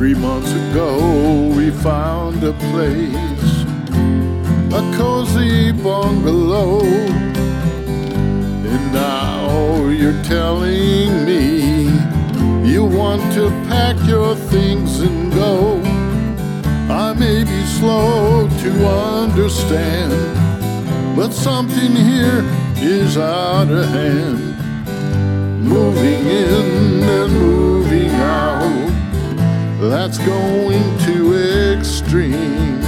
[0.00, 3.52] Three months ago, we found a place,
[4.72, 6.80] a cozy bungalow.
[8.72, 11.84] And now you're telling me
[12.66, 15.82] you want to pack your things and go.
[16.88, 20.14] I may be slow to understand,
[21.14, 22.42] but something here
[22.76, 24.56] is out of hand.
[25.62, 27.69] Moving in and moving
[29.90, 31.34] that's going too
[31.74, 32.78] extreme.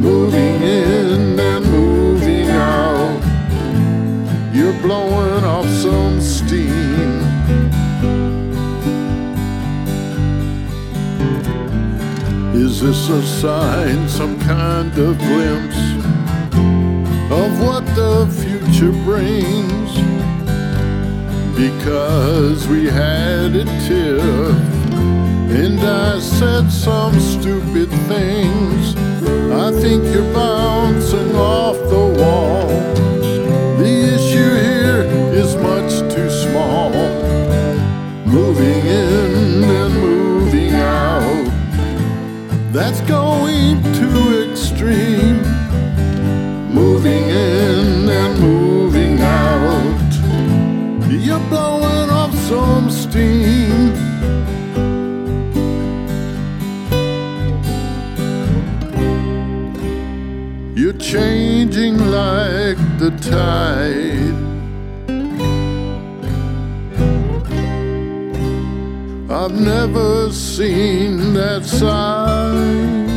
[0.00, 3.20] Moving in and moving out,
[4.52, 7.20] you're blowing off some steam.
[12.56, 15.78] Is this a sign, some kind of glimpse
[17.30, 19.92] of what the future brings?
[21.56, 24.67] Because we had a tiff,
[25.58, 28.94] and I said some stupid things.
[29.52, 32.68] I think you're bouncing off the wall.
[33.78, 35.02] The issue here
[35.34, 36.90] is much too small.
[38.24, 41.50] Moving in and moving out.
[42.72, 45.42] That's going too extreme.
[46.72, 50.10] Moving in and moving out.
[51.10, 53.67] You're blowing off some steam.
[60.98, 64.34] Changing like the tide.
[69.30, 73.07] I've never seen that side.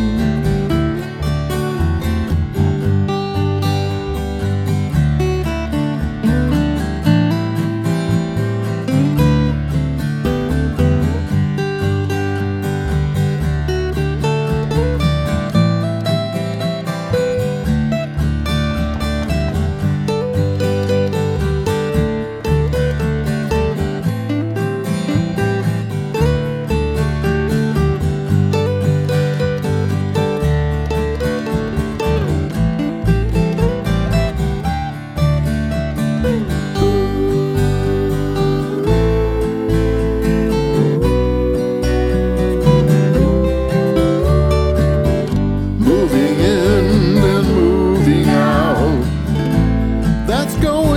[50.52, 50.91] That's going